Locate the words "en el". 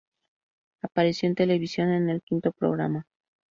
1.93-2.23